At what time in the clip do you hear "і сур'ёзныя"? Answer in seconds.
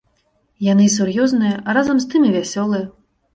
0.87-1.59